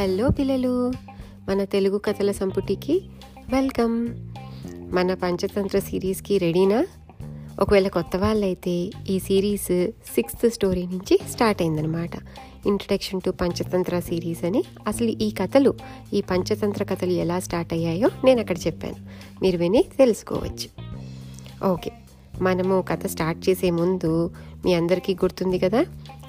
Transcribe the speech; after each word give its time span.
Hello 0.00 0.28
పిల్లలు 0.28 0.92
మన 1.48 1.64
తెలుగు 1.64 1.98
కథల 1.98 2.32
సంపుటికి 2.32 3.02
వెల్కమ్. 3.52 4.08
మన 4.94 5.14
పంచతంత్ర 5.14 5.78
సిరీస్కి 5.78 6.38
రెడీనా? 6.38 6.86
ఒకవేళ 7.60 7.88
కొత్త 7.88 8.16
వాళ్ళైతే 8.16 8.90
ఈ 9.10 9.18
సిరీస్ 9.18 9.86
సిక్స్త్ 9.90 10.50
స్టోరీ 10.50 10.86
నుంచి 10.86 11.18
స్టార్ట్ 11.30 11.62
అయిందనమాట 11.62 12.10
ఇంట్రడక్షన్ 12.66 13.20
టు 13.20 13.30
పంచతంత్ర 13.30 14.00
సిరీస్ 14.00 14.44
అని. 14.44 14.64
అసలు 14.86 15.08
ఈ 15.08 15.30
కథలు 15.30 15.74
ఈ 16.14 16.20
పంచతంత్ర 16.20 16.84
కథలు 16.84 17.10
ఎలా 17.10 17.40
స్టార్ట్ 17.40 17.72
అయ్యాయో 17.72 18.08
నేను 18.24 18.40
అక్కడ 18.40 18.58
చెప్పాను. 18.66 18.96
మీరు 19.42 19.58
విని 19.58 19.84
తెలుసుకోవచ్చు. 19.98 20.68
ఓకే 21.66 21.92
మనము 22.40 22.84
కథ 22.88 23.06
స్టార్ట్ 23.06 23.48
చేసే 23.48 23.70
ముందు 23.70 24.30
మీ 24.64 24.74
అందరికీ 24.74 25.14
గుర్తుంది 25.14 25.58
కదా? 25.58 25.84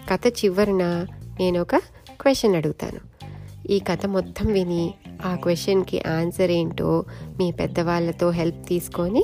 కథ 0.09 0.27
చివరన 0.27 1.05
నేను 1.39 1.61
ఒక 1.61 1.75
క్వశ్చన్ 2.22 2.55
అడుగుతాను. 2.55 3.10
ఈ 3.71 3.80
కథ 3.80 4.05
మొత్తం 4.05 4.53
విని 4.53 4.93
ఆ 5.25 5.35
క్వశ్చన్కి 5.35 6.02
ఆన్సర్ 6.02 6.52
ఏంటో 6.52 7.03
మీ 7.39 7.52
పెద్దవాళ్ళతో 7.52 8.31
హెల్ప్ 8.31 8.67
తీసుకొని 8.67 9.23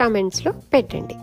కమెంట్స్లో 0.00 0.52
పెట్టండి. 0.52 1.14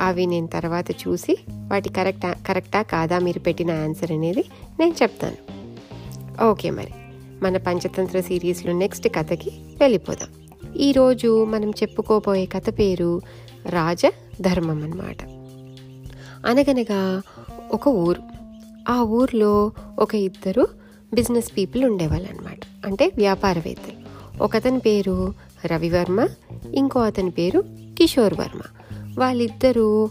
అవి 0.00 0.26
నేను 0.26 0.46
తర్వాత 0.46 0.90
చూసి 0.90 1.38
వాటి 1.50 1.88
కరెక్టా 1.88 2.32
కరెక్టా 2.32 2.82
కాదా 2.82 3.18
మీరు 3.18 3.38
పెట్టిన 3.38 3.70
ఆన్సర్ 3.70 4.12
అనేది 4.12 4.44
నేను 4.80 4.94
చెప్తాను. 5.02 5.36
ఓకే 6.44 6.70
మరి. 6.70 6.88
మన 7.42 7.56
పంచతంత్ర 7.56 8.20
సిరీస్లో 8.20 8.72
నెక్స్ట్ 8.72 9.08
కథకి 9.08 9.50
వెళ్ళిపోదాం. 9.80 10.28
ఈరోజు 10.76 11.44
మనం 11.44 11.70
చెప్పుకోబోయే 11.70 12.46
కథ 12.46 12.78
పేరు 12.78 13.20
రాజధర్మం 13.66 14.82
అన్నమాట. 14.82 15.24
అనగనగా 16.46 17.22
ఒక 17.72 17.88
ఊరు. 17.88 18.22
ఆ 18.88 19.02
ఊర్లో 19.02 19.72
ఒక 19.98 20.14
ఇద్దరు 20.14 20.87
బిజినెస్ 21.14 21.56
పీపుల్ 21.56 21.84
ఉండేవాళ్ళు 21.84 22.28
అనమాట 22.30 22.86
అంటే 22.86 23.12
వ్యాపారవేత్తలు. 23.16 23.98
ఒకతని 24.42 24.78
పేరు 24.78 25.34
రవివర్మ 25.66 26.26
ఇంకో 26.74 27.00
అతని 27.00 27.30
పేరు 27.30 27.60
కిషోర్ 27.98 28.34
వర్మ. 28.34 28.60
వాళ్ళిద్దరూ 29.18 30.10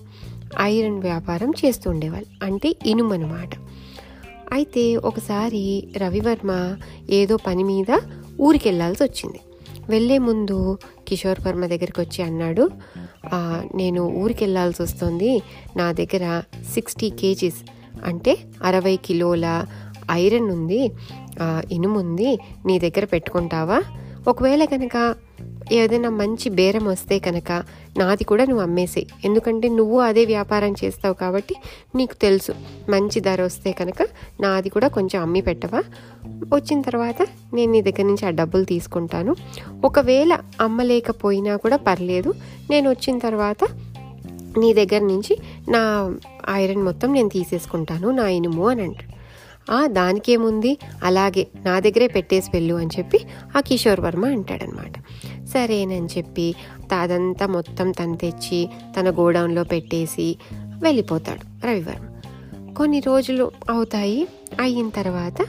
ఐరన్ 0.60 1.00
వ్యాపారం 1.02 1.52
చేస్తూ 1.66 1.90
ఉండేవాళ్ళు. 1.90 2.46
అంటే 2.46 2.76
ఇనుము 2.86 3.14
అనమాట 3.14 3.50
అయితే 4.52 4.96
ఒకసారి 4.96 5.88
రవివర్మ 5.98 6.78
ఏదో 7.10 7.38
పని 7.38 7.64
మీద 7.64 7.92
ఊరికి 8.42 8.68
వెళ్ళాల్సి 8.70 9.04
వచ్చింది. 9.04 9.40
వెళ్ళే 9.90 10.18
ముందు 10.18 10.78
కిషోర్ 11.08 11.40
వర్మ 11.48 11.66
దగ్గరికి 11.66 12.02
వచ్చి 12.02 12.24
అన్నాడు 12.24 12.70
నేను 13.76 14.02
ఊరికి 14.02 14.44
వెళ్ళాల్సి 14.44 14.82
వస్తుంది. 14.82 15.42
నా 15.78 15.92
దగ్గర 15.92 16.44
సిక్స్టీ 16.74 17.10
కేజీస్ 17.10 17.62
అంటే 18.06 18.38
అరవై 18.64 18.96
కిలోల 19.06 19.66
ఐరన్ 20.12 20.50
ఉంది 20.52 20.92
ఇనుము 21.72 22.00
ఉంది 22.00 22.40
నీ 22.66 22.80
దగ్గర 22.80 23.06
పెట్టుకుంటావా? 23.06 23.80
ఒకవేళ 24.28 24.64
కనుక 24.66 25.16
ఏదైనా 25.72 26.10
మంచి 26.10 26.50
బేరం 26.50 26.86
వస్తే 26.86 27.20
కనుక 27.20 27.52
నాది 27.98 28.24
కూడా 28.24 28.46
నువ్వు 28.46 28.64
అమ్మేసే. 28.64 29.06
ఎందుకంటే 29.26 29.70
నువ్వు 29.70 30.00
అదే 30.00 30.26
వ్యాపారం 30.26 30.74
చేస్తావు 30.84 31.14
కాబట్టి 31.14 31.56
నీకు 31.96 32.14
తెలుసు. 32.14 32.52
మంచి 32.90 33.20
ధర 33.20 33.42
వస్తే 33.42 33.72
కనుక 33.72 34.02
నాది 34.42 34.70
కూడా 34.70 34.88
కొంచెం 34.88 35.22
అమ్మి 35.22 35.42
పెట్టవా? 35.42 35.84
వచ్చిన 36.56 36.82
తర్వాత 36.82 37.22
నేను 37.54 37.72
నీ 37.72 37.82
దగ్గర 37.82 38.06
నుంచి 38.06 38.26
ఆ 38.26 38.30
డబ్బులు 38.30 38.64
తీసుకుంటాను. 38.64 39.36
ఒకవేళ 39.86 40.38
అమ్మలేకపోయినా 40.62 41.56
కూడా 41.56 41.78
పర్లేదు. 41.78 42.34
నేను 42.70 42.90
వచ్చిన 42.90 43.18
తర్వాత 43.20 43.64
నీ 44.58 44.74
దగ్గర 44.74 45.02
నుంచి 45.02 45.38
నా 45.70 46.14
ఐరన్ 46.52 46.84
మొత్తం 46.84 47.14
నేను 47.14 47.30
తీసేసుకుంటాను 47.30 48.12
నా 48.12 48.28
ఇనుము 48.30 48.68
అని 48.70 48.82
అంటాడు. 48.82 49.17
దానికేముంది? 49.86 50.78
అలాగే 51.04 51.48
నా 51.66 51.80
దగ్గరే 51.80 52.08
పెట్టేసి 52.08 52.52
వెళ్ళు 52.54 52.74
అని 52.74 52.90
చెప్పి 53.00 53.20
ఆ 53.58 53.60
కిషోర్ 53.60 54.00
వర్మ 54.00 54.26
అంటాడనమాట. 54.26 54.94
సరేనని 55.46 56.06
చెప్పి 56.06 56.56
అదంతా 57.00 57.48
మొత్తం 57.48 57.92
తను 57.92 58.16
తెచ్చి 58.16 58.70
తన 59.00 59.10
గోడౌన్లో 59.10 59.64
పెట్టేసి 59.64 60.38
వెళ్ళిపోతాడు 60.84 61.68
రవివర్మ. 61.68 62.04
కొన్ని 62.74 63.00
రోజులు 63.00 63.52
అవుతాయి 63.70 64.28
అయిన 64.60 64.90
తర్వాత 64.90 65.42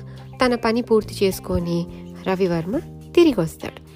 తన 0.44 0.54
పని 0.54 0.82
పూర్తి 0.82 1.24
చేసుకొని 1.24 1.86
రవివర్మ 2.26 2.78
తిరిగి 3.14 3.40
వస్తాడు 3.40 3.87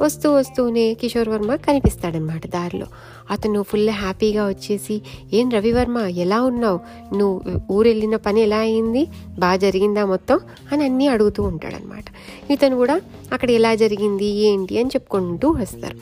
వస్తూ 0.00 0.32
వస్తూనే 0.32 0.94
కిషోర్ 0.94 1.28
వర్మ 1.28 1.54
కనిపిస్తాడనమాట 1.54 2.46
దారిలో. 2.46 2.86
అతను 3.30 3.62
ఫుల్ 3.62 3.88
హ్యాపీగా 3.90 4.48
వచ్చేసి 4.48 5.02
ఏం 5.32 5.50
రవివర్మ 5.50 5.98
ఎలా 5.98 6.42
ఉన్నావు? 6.42 6.80
నువ్వు 7.16 7.60
ఊరెళ్ళిన 7.72 8.16
పని 8.16 8.40
ఎలా 8.40 8.56
అయింది? 8.56 9.06
బాగా 9.38 9.56
జరిగిందా 9.56 10.04
మొత్తం? 10.04 10.40
అని 10.72 10.84
అన్నీ 10.84 11.06
అడుగుతూ 11.06 11.42
ఉంటాడనమాట 11.42 12.04
ఇతను 12.52 12.76
కూడా 12.76 13.00
అక్కడ 13.32 13.50
ఎలా 13.50 13.74
జరిగింది? 13.74 14.24
ఏంటి? 14.24 14.78
అని 14.78 14.88
చెప్పుకుంటూ 14.88 15.48
వస్తారు. 15.48 15.96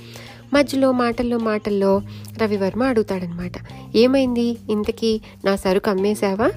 మధ్యలో 0.55 0.93
మాటల్లో 0.93 1.39
మాటల్లో 1.39 2.03
రవివర్మ 2.39 2.83
అడుగుతాడనమాట 2.83 3.53
ఏమైంది? 3.97 4.57
ఇంతకీ 4.71 5.21
నా 5.45 5.57
సరుకు 5.57 5.91
అమ్మేశావా? 5.91 6.51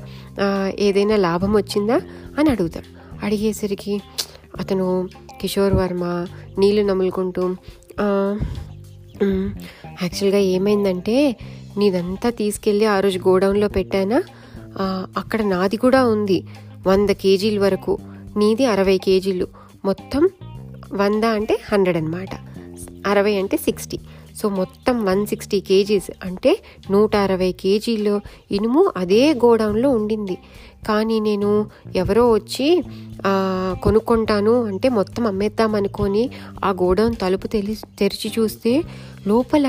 ఏదైనా 0.79 1.15
లాభం 1.15 1.53
వచ్చిందా? 1.53 2.01
అని 2.39 2.49
అడుగుతాడు. 2.49 3.03
అడిగేసరికి 3.25 4.01
అతను 4.59 5.09
కిషోర్ 5.43 5.73
వర్మ 5.73 6.03
నీళ్ళు 6.57 6.83
నములుకుంటూ 6.87 7.41
యాక్చువల్గా 10.01 10.39
ఏమైందంటే 10.53 11.15
నీదంతా 11.77 12.29
తీసుకెళ్ళి 12.29 12.85
ఆ 12.85 12.99
రోజు 12.99 13.19
గోడౌన్లో 13.19 13.67
పెట్టానా? 13.67 14.19
అక్కడ 15.17 15.41
నాది 15.43 15.77
కూడా 15.77 16.01
ఉంది 16.07 16.37
వంద 16.87 17.09
కేజీల 17.09 17.59
వరకు. 17.59 17.93
నీది 18.37 18.65
అరవై 18.65 18.97
కేజీలు. 18.97 19.47
మొత్తం 19.85 20.23
వంద 20.93 21.23
అంటే 21.23 21.55
హండ్రెడ్ 21.71 21.97
అనమాట 21.97 22.33
అరవై 23.07 23.35
అంటే 23.35 23.57
సిక్స్టీ. 23.57 23.99
సో 24.41 24.49
మొత్తం 24.49 24.95
వన్ 25.05 25.25
సిక్స్టీ 25.27 25.59
కేజీస్. 25.59 26.09
అంటే 26.23 26.51
నూట 26.91 27.15
అరవై 27.15 27.51
కేజీలు. 27.51 28.21
ఇనుము 28.51 28.83
అదే 28.97 29.33
గోడౌన్లో 29.33 29.89
ఉండింది. 29.89 30.37
కానీ 30.87 31.17
నేను 31.19 31.49
ఎవరో 31.95 32.23
వచ్చి 32.31 32.67
కొనుక్కుంటాను 33.83 34.53
అంటే 34.63 34.87
మొత్తం 34.89 35.23
అమ్మేద్దాం 35.27 35.75
అనుకొని 35.75 36.23
ఆ 36.63 36.69
గోడౌన్ 36.81 37.15
తలుపు 37.21 37.47
తెలి 37.47 37.75
తెరిచి 37.99 38.29
చూస్తే 38.39 38.73
లోపల 39.27 39.67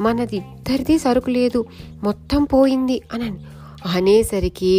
మనది 0.00 0.36
ఇద్దరిది 0.36 0.94
సరుకు 0.98 1.30
లేదు. 1.30 1.60
మొత్తం 2.02 2.40
పోయింది 2.44 2.96
అని 3.14 3.28
అనేసరికి 3.94 4.74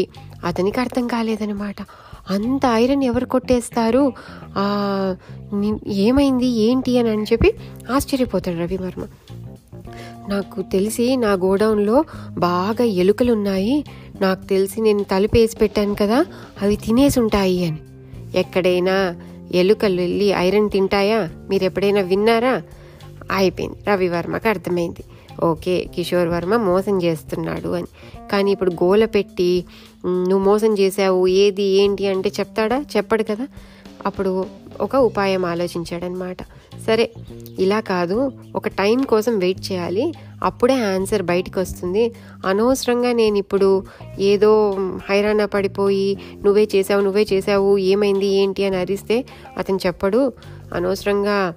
అతనికి 0.46 0.80
అర్థం 0.80 1.06
కాలేదనమాట 1.08 1.76
అంత 2.30 2.66
ఐరన్ 2.82 3.04
ఎవరు 3.04 3.26
కొట్టేస్తారు? 3.26 4.04
ఏమైంది? 6.06 6.48
ఏంటి 6.68 6.92
అని 7.00 7.10
అని 7.10 7.28
చెప్పి 7.32 7.50
ఆశ్చర్యపోతాడు 7.96 8.58
రవివర్మ. 8.58 9.04
నాకు 10.30 10.62
తెలిసి 10.62 11.16
నా 11.16 11.34
గోడౌన్లో 11.34 12.04
బాగా 12.38 12.84
ఎలుకలు 12.84 13.34
ఉన్నాయి 13.34 13.86
నాకు 14.22 14.46
తెలిసి 14.46 14.82
నేను 14.82 15.04
తలుపు 15.04 15.38
వేసి 15.38 15.58
పెట్టాను 15.58 15.96
కదా 15.96 16.26
అవి 16.62 16.76
తినేసి 16.76 17.20
ఉంటాయి 17.20 17.66
అని. 17.66 17.78
ఎక్కడైనా 18.36 19.16
ఎలుకలు 19.54 20.02
వెళ్ళి 20.02 20.26
ఐరన్ 20.26 20.70
తింటాయా? 20.70 21.30
మీరు 21.50 21.64
ఎప్పుడైనా 21.64 22.02
విన్నారా? 22.02 22.62
అయిపోయింది. 23.32 23.78
రవివర్మకు 23.90 24.48
అర్థమైంది. 24.48 25.04
ఓకే 25.46 25.86
కిషోర్ 25.96 26.28
వర్మ 26.28 26.56
మోసం 26.56 27.04
చేస్తున్నాడు 27.04 27.70
అని. 27.70 27.88
కానీ 28.32 28.52
ఇప్పుడు 28.52 28.72
గోల 28.72 29.06
పెట్టి 29.06 29.66
నువ్వు 30.06 30.40
మోసం 30.40 30.80
చేసావు 30.80 31.28
ఏది 31.28 31.64
ఏంటి 31.64 32.08
అంటే 32.08 32.32
చెప్తాడా? 32.40 32.86
చెప్పడు 32.98 33.24
కదా? 33.24 33.48
అప్పుడు 34.06 34.46
ఒక 34.82 34.96
ఉపాయం 34.96 35.46
ఆలోచించాడనమాట. 35.46 36.38
సరే 36.86 37.12
ఇలా 37.60 37.80
కాదు 37.80 38.32
ఒక 38.56 38.68
టైం 38.68 39.04
కోసం 39.04 39.40
వెయిట్ 39.40 39.72
చేయాలి. 39.72 40.14
అప్పుడే 40.44 40.74
ఆన్సర్ 40.74 41.22
బయటకు 41.22 41.60
వస్తుంది. 41.60 42.14
అనవసరంగా 42.46 43.12
నేను 43.12 43.38
ఇప్పుడు 43.38 43.84
ఏదో 44.20 44.78
హైరాణ 45.10 45.46
పడిపోయి 45.46 46.18
నువ్వే 46.44 46.68
చేసావు 46.76 47.02
నువ్వే 47.02 47.26
చేసావు 47.34 47.78
ఏమైంది 47.78 48.26
ఏంటి 48.26 48.66
అని 48.66 48.76
అరిస్తే 48.76 49.26
అతను 49.58 49.80
చెప్పడు. 49.86 50.34
అనవసరంగా 50.74 51.54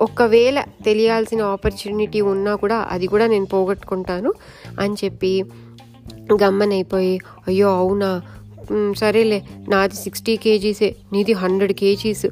ఒకవేళ 0.00 0.60
తెలియాల్సిన 0.60 1.42
ఆపర్చునిటీ 1.42 2.20
ఉన్నా 2.20 2.54
కూడా 2.54 2.76
అది 2.90 3.06
కూడా 3.06 3.26
నేను 3.26 3.46
పోగొట్టుకుంటాను 3.46 4.32
అని 4.80 4.94
చెప్పి 4.94 5.44
గమ్మనైపోయి 6.42 7.20
అయ్యో 7.48 7.68
అవునా? 7.68 8.22
సరేలే 8.96 9.42
నాది 9.68 9.94
సిక్స్టీ 9.94 10.36
కేజీసే 10.36 10.96
నీది 11.12 11.32
హండ్రెడ్ 11.32 11.72
కేజీస్. 11.72 12.26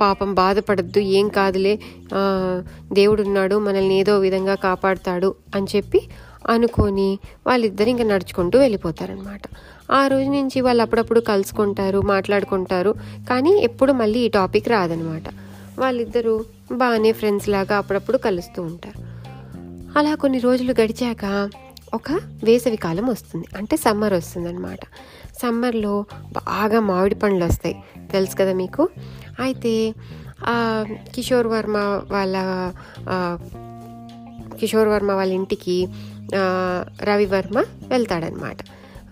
పాపం 0.00 0.34
బాధపడద్దు 0.34 0.98
ఏం 0.98 1.28
కాదులే. 1.28 1.74
దేవుడు 2.92 3.22
ఉన్నాడు 3.22 3.56
మనల్ని 3.58 3.94
ఏదో 3.94 4.18
విధంగా 4.18 4.54
కాపాడుతాడు 4.54 5.34
అని 5.54 5.66
చెప్పి 5.76 6.00
అనుకొని 6.48 7.18
వాళ్ళిద్దరు 7.46 7.88
ఇంకా 7.88 8.04
నడుచుకుంటూ 8.04 8.58
వెళ్ళిపోతారనమాట 8.58 9.42
ఆ 9.92 10.06
రోజు 10.06 10.30
నుంచి 10.30 10.60
వాళ్ళు 10.60 10.82
అప్పుడప్పుడు 10.82 11.20
కలుసుకుంటారు 11.20 12.00
మాట్లాడుకుంటారు 12.00 12.94
కానీ 13.30 13.52
ఎప్పుడు 13.58 13.92
మళ్ళీ 13.92 14.18
ఈ 14.18 14.28
టాపిక్ 14.28 14.68
రాదనమాట 14.68 15.22
వాళ్ళిద్దరూ 15.78 16.44
బాగానే 16.72 17.12
ఫ్రెండ్స్ 17.12 17.48
లాగా 17.48 17.76
అప్పుడప్పుడు 17.76 18.18
కలుస్తూ 18.18 18.62
ఉంటారు. 18.62 18.98
అలా 19.98 20.14
కొన్ని 20.14 20.38
రోజులు 20.38 20.74
గడిచాక 20.80 21.50
ఒక 21.94 22.12
వేసవి 22.44 22.76
కాలం 22.76 23.06
వస్తుంది. 23.06 23.46
అంటే 23.56 23.76
సమ్మర్ 23.76 24.14
వస్తుంది 24.14 24.48
అనమాట 24.48 24.80
సమ్మర్లో 25.42 26.04
బాగా 26.32 26.80
మామిడి 26.80 27.14
పండ్లు 27.14 27.44
వస్తాయి. 27.44 27.76
తెలుసు 28.12 28.36
కదా 28.36 28.52
మీకు? 28.52 28.88
అయితే 29.40 29.94
కిషోర్ 31.14 31.46
వర్మ 31.46 31.76
వాళ్ళ 32.10 32.36
కిషోర్ 34.60 34.88
వర్మ 34.88 35.12
వాళ్ళ 35.12 35.32
ఇంటికి 35.32 35.88
రవివర్మ 37.02 37.58
వెళ్తాడనమాట 37.88 38.56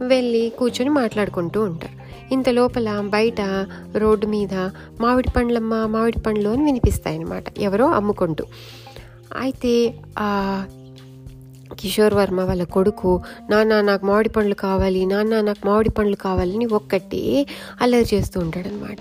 వెళ్ళి 0.02 0.42
కూర్చొని 0.58 0.90
మాట్లాడుకుంటూ 0.90 1.62
ఉంటారు. 1.62 1.94
ఇంత 2.32 2.48
లోపల 2.48 3.00
బయట 3.00 3.40
రోడ్డు 3.96 4.26
మీద 4.26 4.54
మామిడి 5.00 5.30
పండ్లమ్మ 5.36 5.74
మామిడి 5.86 6.18
పండ్లు 6.18 6.48
అని 6.48 6.64
వినిపిస్తాయన్నమాట. 6.64 7.44
ఎవరో 7.58 7.86
అమ్ముకుంటూ. 7.86 8.44
అయితే 9.40 9.74
కిషోర్ 11.80 12.14
వర్మ 12.14 12.40
వాళ్ళ 12.40 12.64
కొడుకు 12.64 13.12
నాన్న 13.50 13.80
నాకు 13.80 14.06
మామిడి 14.06 14.28
పండ్లు 14.28 14.54
కావాలి 14.54 15.06
నాన్న 15.06 15.40
నాకు 15.40 15.62
మామిడి 15.68 15.90
పండ్లు 15.90 16.16
కావాలని 16.16 16.66
ఒక్కటే 16.66 17.46
అల్లరి 17.80 18.06
చేస్తూ 18.14 18.40
ఉంటాడనమాట 18.40 18.98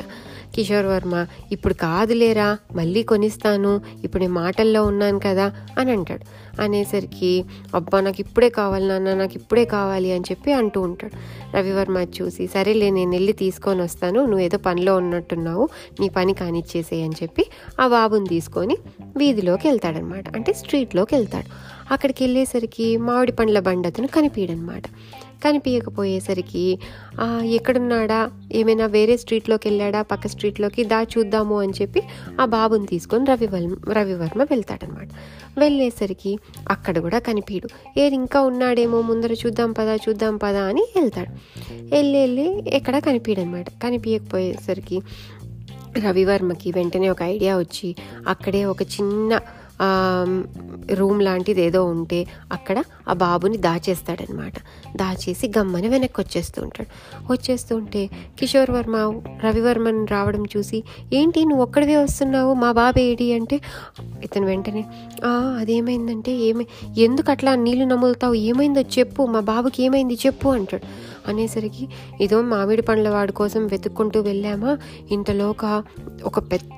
కిషోర్ 0.55 0.85
వర్మ 0.85 1.25
ఇప్పుడు 1.51 1.73
కాదులేరా 1.73 2.57
మళ్ళీ 2.75 3.03
కొనిస్తాను 3.03 3.81
ఇప్పుడు 4.03 4.21
నేను 4.21 4.33
మాటల్లో 4.33 4.85
ఉన్నాను 4.85 5.19
కదా 5.19 5.51
అని 5.77 5.91
అంటాడు. 5.91 6.25
అనేసరికి 6.61 7.45
అబ్బా 7.73 7.99
నాకు 8.01 8.21
ఇప్పుడే 8.21 8.49
కావాలి 8.49 8.87
నాన్న 8.87 9.13
నాకు 9.13 9.35
ఇప్పుడే 9.35 9.65
కావాలి 9.65 10.11
అని 10.11 10.23
చెప్పి 10.31 10.51
అంటూ 10.51 10.81
ఉంటాడు. 10.81 11.15
రవివర్మ 11.57 11.97
చూసి 11.97 12.47
సరేలే 12.47 12.89
నేను 12.89 13.09
వెళ్ళి 13.09 13.33
తీసుకొని 13.33 13.81
వస్తాను 13.81 14.19
నువ్వు 14.21 14.39
ఏదో 14.39 14.57
పనిలో 14.57 14.95
ఉన్నట్టున్నావు 14.95 15.69
నీ 15.99 16.09
పని 16.09 16.33
కానిచ్చేసేయి 16.33 17.03
అని 17.03 17.13
చెప్పి 17.23 17.45
ఆ 17.81 17.87
బాబుని 17.87 18.27
తీసుకొని 18.27 18.77
వీధిలోకి 19.17 19.67
వెళ్తాడనమాట. 19.67 20.35
అంటే 20.35 20.53
స్ట్రీట్లోకి 20.53 21.15
వెళ్తాడు. 21.15 21.75
అక్కడికి 21.93 22.23
వెళ్ళేసరికి 22.23 22.97
మామిడి 22.97 23.31
పండ్ల 23.31 23.59
బండి 23.59 23.87
అతను 23.87 24.07
కనిపించడనమాట. 24.07 24.83
కనిపించకపోయేసరికి 25.45 26.65
ఎక్కడున్నాడా? 27.57 28.19
ఏమైనా 28.53 28.85
వేరే 28.85 29.17
స్ట్రీట్లోకి 29.17 29.67
వెళ్ళాడా? 29.67 30.01
పక్క 30.01 30.27
స్ట్రీట్లోకి? 30.27 30.83
దా 30.83 30.99
చూద్దాము 31.03 31.61
అని 31.61 31.73
చెప్పి 31.81 32.01
ఆ 32.41 32.45
బాబుని 32.45 32.85
తీసుకొని 32.85 33.25
రవివర్మ 33.25 33.75
రవివర్మ 33.91 34.43
వెళ్తాడనమాట. 34.43 35.09
వెళ్ళేసరికి 35.57 36.31
అక్కడ 36.69 36.95
కూడా 36.99 37.19
కనిపించడు 37.19 37.69
ఏది 37.99 38.15
ఇంకా 38.15 38.41
ఉన్నాడేమో 38.41 39.01
ముందర 39.01 39.33
చూద్దాం 39.33 39.71
పదా 39.71 39.95
చూద్దాం 39.95 40.37
పదా 40.37 40.63
అని 40.63 40.83
వెళ్తాడు. 40.95 41.31
వెళ్ళి 41.95 42.19
వెళ్ళి 42.19 42.47
ఎక్కడ 42.67 42.97
కనిపించడనమాట 42.99 43.69
కనిపించకపోయేసరికి 43.83 44.99
రవివర్మకి 45.99 46.71
వెంటనే 46.71 47.09
ఒక 47.09 47.21
ఐడియా 47.21 47.53
వచ్చి 47.57 47.95
అక్కడే 48.27 48.65
ఒక 48.65 48.81
చిన్న 48.95 49.39
రూమ్ 50.93 51.21
లాంటిది 51.21 51.61
ఏదో 51.61 51.85
ఉంటే 51.85 52.19
అక్కడ 52.51 52.77
ఆ 53.09 53.13
బాబుని 53.13 53.57
దాచేస్తాడనమాట. 53.57 54.53
దాచేసి 54.95 55.47
గమ్మని 55.57 55.87
వెనక్కి 55.87 56.21
వచ్చేస్తూ 56.21 56.61
ఉంటాడు. 56.61 56.89
వచ్చేస్తూ 57.33 57.75
ఉంటే 57.75 58.09
కిషోర్ 58.39 58.71
వర్మ 58.71 58.95
రవివర్మన్ 59.43 60.07
రావడం 60.07 60.43
చూసి 60.57 60.83
ఏంటి 61.13 61.45
నువ్వు 61.45 61.63
ఒక్కడివే 61.63 61.97
వస్తున్నావు? 61.97 62.53
మా 62.53 62.71
బాబు 62.71 62.99
ఏడి? 62.99 63.33
అంటే 63.33 63.61
ఇతను 64.23 64.45
వెంటనే 64.45 64.85
అదేమైందంటే 65.59 66.31
ఏమై 66.31 66.65
ఎందుకు 66.97 67.31
అట్లా 67.31 67.55
నీళ్ళు 67.55 67.85
నములుతావు? 67.85 68.33
ఏమైందో 68.33 68.81
చెప్పు 68.81 69.25
మా 69.25 69.39
బాబుకి 69.39 69.83
ఏమైంది 69.83 70.17
చెప్పు 70.25 70.49
అంటాడు. 70.49 70.85
అనేసరికి 71.29 71.89
ఇదో 72.21 72.41
మామిడి 72.41 72.81
పండ్ల 72.81 73.09
వాడి 73.09 73.31
కోసం 73.31 73.67
వెతుక్కుంటూ 73.67 74.21
వెళ్ళామా? 74.21 74.77
ఇంతలోక 75.11 75.83
ఒక 76.23 76.39
పెద్ద 76.39 76.69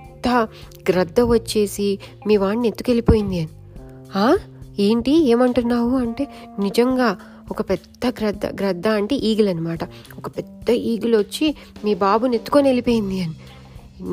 గ్రద్ద 0.90 1.20
వచ్చేసి 1.20 2.00
మీ 2.28 2.38
వాడిని 2.38 2.68
ఎత్తుకెళ్ళిపోయింది 2.68 3.40
అని. 3.40 4.38
ఏంటి? 4.82 5.30
ఏమంటున్నావు? 5.30 5.98
అంటే 5.98 6.28
నిజంగా 6.60 7.18
ఒక 7.50 7.62
పెద్ద 7.62 8.14
గ్రద్ద 8.20 8.46
గ్రద్ద 8.46 8.88
అంటే 8.88 9.16
ఈగిల్ 9.16 9.50
అనమాట 9.50 9.80
ఒక 10.18 10.28
పెద్ద 10.28 10.70
ఈగిల్ 10.70 11.16
వచ్చి 11.16 11.56
మీ 11.86 11.94
బాబుని 11.94 12.36
ఎత్తుకొని 12.36 12.68
వెళ్ళిపోయింది 12.68 13.24
అని. 13.24 13.34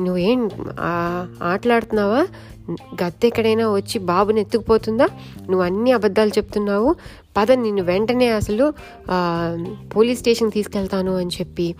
నువ్వేం 0.03 0.49
ఆటలాడుతున్నావా? 1.43 2.27
గద్దె 3.03 3.27
ఎక్కడైనా 3.27 3.71
వచ్చి 3.71 3.99
బాబుని 3.99 4.41
ఎత్తుకుపోతుందా? 4.41 5.05
నువ్వు 5.49 5.61
అన్ని 5.61 5.91
అబద్ధాలు 5.91 6.29
చెప్తున్నావు. 6.29 6.95
పద 7.37 7.51
నిన్ను 7.51 7.83
వెంటనే 7.83 8.27
అసలు 8.29 8.73
పోలీస్ 9.95 10.19
స్టేషన్ 10.19 10.51
తీసుకెళ్తాను 10.51 11.17
అని 11.17 11.29
చెప్పి 11.29 11.75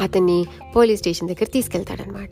అతన్ని 0.00 0.44
పోలీస్ 0.76 1.00
స్టేషన్ 1.00 1.28
దగ్గర 1.28 1.44
తీసుకెళ్తాడనమాట 1.44 2.30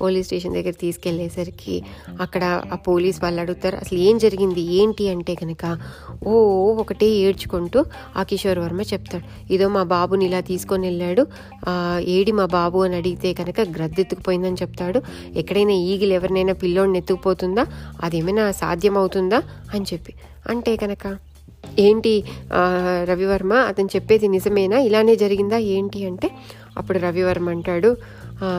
పోలీస్ 0.00 0.26
స్టేషన్ 0.26 0.54
దగ్గర 0.54 0.70
తీసుకెళ్ళేసరికి 0.70 1.82
అక్కడ 2.20 2.62
ఆ 2.72 2.76
పోలీస్ 2.76 3.22
వాళ్ళు 3.22 3.40
అడుగుతారు 3.40 3.76
అసలు 3.76 3.98
ఏం 3.98 4.18
జరిగింది? 4.18 4.60
ఏంటి? 4.60 5.08
అంటే 5.08 5.34
కనుక 5.34 5.78
ఓ 6.26 6.32
ఒకటే 6.74 7.06
ఏడ్చుకుంటూ 7.06 7.84
ఆ 8.16 8.22
కిషోర్ 8.22 8.58
వర్మ 8.58 8.82
చెప్తాడు 8.82 9.52
ఇదో 9.52 9.68
మా 9.68 9.82
బాబుని 9.82 10.24
ఇలా 10.24 10.40
తీసుకొని 10.40 10.86
వెళ్ళాడు. 10.86 11.26
ఏడి 12.00 12.32
మా 12.32 12.46
బాబు 12.46 12.78
అని 12.78 12.96
అడిగితే 12.96 13.32
కనుక 13.32 13.60
గ్రద్దెత్తుకుపోయిందని 13.60 14.54
చెప్తాడు. 14.54 15.02
ఎక్కడైనా 15.36 15.72
ఈగిలు 15.72 16.12
ఎవరినైనా 16.12 16.52
పిల్లోడిని 16.52 16.98
ఎత్తుకుపోతుందా? 16.98 17.66
అదేమైనా 18.02 18.50
సాధ్యమవుతుందా? 18.50 19.42
అని 19.74 19.84
చెప్పి. 19.92 20.14
అంటే 20.48 20.76
కనుక 20.76 21.16
ఏంటి? 21.78 22.24
రవివర్మ 23.04 23.52
అతను 23.52 23.86
చెప్పేది 23.86 24.28
నిజమేనా? 24.28 24.78
ఇలానే 24.78 25.16
జరిగిందా? 25.16 25.58
ఏంటి? 25.58 26.04
అంటే 26.06 26.30
అప్పుడు 26.78 26.98
రవివర్మ 26.98 27.50
అంటాడు 27.50 27.96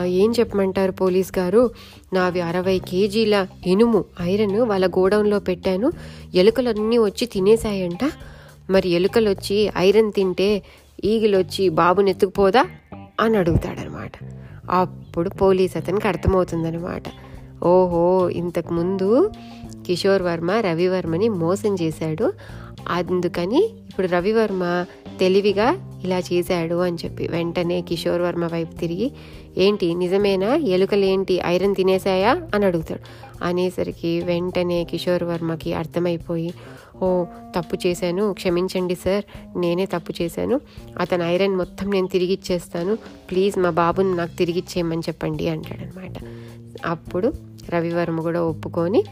ఏం 0.04 0.32
చెప్పమంటారు 0.32 0.92
పోలీస్ 0.92 1.38
గారు? 1.38 1.70
నావి 2.12 2.40
అరవై 2.40 2.78
కేజీల 2.78 3.46
ఇనుము 3.66 4.04
ఐరన్ 4.20 4.60
వాళ్ళ 4.60 4.86
గోడౌన్లో 4.86 5.38
పెట్టాను. 5.38 5.92
ఎలుకలన్నీ 6.34 6.98
వచ్చి 6.98 7.26
తినేసాయంట 7.26 8.10
మరి 8.70 8.88
ఎలుకలు 8.88 9.30
వచ్చి 9.30 9.70
ఐరన్ 9.76 10.12
తింటే 10.12 10.62
ఈగిలు 11.04 11.38
వచ్చి 11.38 11.68
బాబుని 11.68 12.10
ఎత్తుకుపోదా? 12.10 12.66
అని 13.20 13.36
అడుగుతాడనమాట. 13.36 14.12
అప్పుడు 14.70 15.28
పోలీస్ 15.28 15.76
అతనికి 15.76 16.08
అర్థమవుతుందనమాట. 16.08 17.02
ఓహో 17.64 18.30
ఇంతకుముందు 18.30 19.30
కిషోర్ 19.86 20.22
వర్మ 20.22 20.50
రవివర్మని 20.50 21.28
మోసం 21.28 21.76
చేశాడు. 21.82 22.32
అందుకని 22.88 23.64
ఇప్పుడు 23.64 24.06
రవివర్మ 24.06 24.84
తెలివిగా 25.20 26.00
ఇలా 26.04 26.18
చేశాడు 26.18 26.74
అని 26.74 26.96
చెప్పి 27.04 27.28
వెంటనే 27.28 27.80
కిషోర్ 27.80 28.22
వర్మ 28.22 28.46
వైపు 28.46 28.78
తిరిగి 28.78 29.12
ఏంటి 29.58 29.94
నిజమేనా? 29.94 30.56
ఎలుకలేంటి? 30.56 31.40
ఐరన్ 31.46 31.74
తినేసాయా 31.74 32.42
అని 32.54 32.66
అడుగుతాడు. 32.66 33.00
అనేసరికి 33.44 34.20
వెంటనే 34.20 34.84
కిషోర్ 34.84 35.22
వర్మకి 35.22 35.74
అర్థమైపోయి 35.74 36.54
ఓ 37.02 37.24
తప్పు 37.56 37.76
చేశాను. 37.86 38.32
క్షమించండి 38.32 38.94
సార్. 38.94 39.24
నేనే 39.58 39.86
తప్పు 39.86 40.12
చేశాను. 40.22 40.60
అతని 41.00 41.24
ఐరన్ 41.24 41.56
మొత్తం 41.56 41.90
నేను 41.90 42.06
తిరిగి 42.06 42.32
ఇచ్చేస్తాను 42.32 42.94
ప్లీజ్ 43.30 43.58
మా 43.58 43.70
బాబుని 43.70 44.14
నాకు 44.14 44.36
తిరిగి 44.38 44.58
ఇచ్చేయమని 44.58 45.00
చెప్పండి 45.00 45.48
అంటాడనమాట. 45.48 46.12
అప్పుడు 46.86 47.32
రవివర్మ 47.70 48.20
కూడా 48.20 48.42
ఒప్పుకొని 48.42 49.04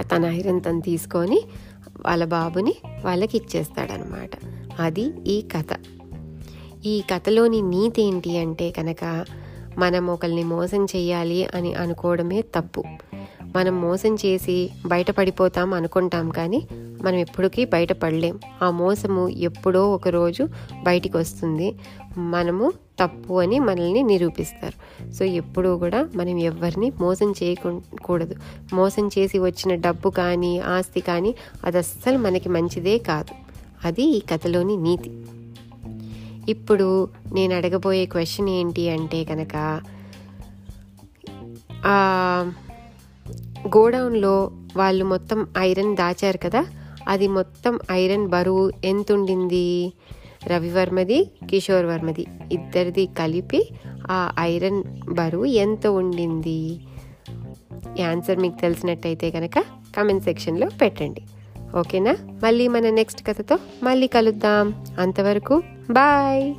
తన 0.00 0.24
ఐరన్ 0.24 0.60
తను 0.66 0.80
తీసుకొని 0.80 1.42
వాళ్ళ 2.06 2.24
బాబుని 2.24 2.74
వాళ్ళకి 3.04 3.36
ఇచ్చేస్తాడనమాట 3.36 4.30
అది 4.80 5.10
ఈ 5.26 5.40
కథ. 5.40 5.76
ఈ 6.86 7.02
కథలోని 7.14 7.60
నీతి 7.60 8.02
ఏంటి 8.02 8.38
అంటే 8.38 8.70
కనుక 8.70 9.24
మనం 9.78 10.06
ఒకరిని 10.10 10.44
మోసం 10.44 10.84
చేయాలి 10.84 11.46
అని 11.54 11.74
అనుకోవడమే 11.74 12.42
తప్పు. 12.42 12.84
మనం 13.56 13.80
మోసం 13.80 14.14
చేసి 14.14 14.70
బయటపడిపోతాం 14.86 15.74
అనుకుంటాం 15.74 16.30
కానీ 16.30 16.68
మనం 17.02 17.16
ఎప్పటికీ 17.16 17.64
బయటపడలేం. 17.64 18.38
ఆ 18.62 18.70
మోసము 18.70 19.28
ఎప్పుడో 19.28 19.92
ఒకరోజు 19.92 20.48
బయటికి 20.82 21.16
వస్తుంది. 21.16 21.74
మనము 22.18 22.72
తప్పు 23.00 23.40
అని 23.40 23.58
మనల్ని 23.58 24.02
నిరూపిస్తారు. 24.02 24.76
సో 25.12 25.24
ఎప్పుడూ 25.24 25.78
కూడా 25.78 26.08
మనం 26.16 26.38
ఎవరిని 26.38 26.92
మోసం 27.00 27.34
చేయకూడదు. 27.42 28.34
మోసం 28.72 29.10
చేసి 29.18 29.38
వచ్చిన 29.38 29.74
డబ్బు 29.74 30.10
కానీ 30.10 30.58
ఆస్తి 30.58 31.00
కానీ 31.00 31.34
అది 31.64 31.78
అస్సలు 31.78 32.18
మనకి 32.18 32.48
మంచిదే 32.48 32.98
కాదు. 32.98 33.34
అది 33.84 34.02
ఈ 34.02 34.20
కథలోని 34.20 34.76
నీతి. 34.76 35.10
ఇప్పుడు 36.48 37.08
నేను 37.32 37.54
అడగబోయే 37.56 38.06
క్వశ్చన్ 38.06 38.48
ఏంటి 38.48 38.90
అంటే 38.90 39.24
కనుక 39.24 39.80
గోడౌన్లో 43.66 44.50
వాళ్ళు 44.76 45.04
మొత్తం 45.04 45.46
ఐరన్ 45.58 45.96
దాచారు 45.96 46.38
కదా? 46.38 46.66
అది 47.08 47.28
మొత్తం 47.28 47.78
ఐరన్ 47.92 48.28
బరువు 48.28 48.72
ఎంత 48.84 49.12
ఉండింది 49.12 49.92
రవివర్మది 50.46 51.30
కిషోర్ 51.50 51.86
వర్మది 51.86 52.26
ఇద్దరిది 52.52 53.06
కలిపి 53.06 53.68
ఆ 54.10 54.32
ఐరన్ 54.40 54.82
బరువు 55.12 55.44
ఎంత 55.44 55.86
ఉండింది? 55.86 56.80
యాన్సర్ 57.98 58.02
ఆన్సర్ 58.02 58.38
మీకు 58.38 58.60
తెలిసినట్టయితే 58.60 59.30
కనుక 59.30 59.64
కమెంట్ 59.96 60.24
సెక్షన్లో 60.24 60.68
పెట్టండి. 60.80 61.22
ఓకేనా? 61.78 62.16
మళ్ళీ 62.42 62.68
మన 62.68 62.90
నెక్స్ట్ 62.90 63.26
కథతో 63.26 63.58
మళ్ళీ 63.82 64.06
కలుద్దాం. 64.06 64.86
అంతవరకు 64.98 65.62
బాయ్! 65.90 66.54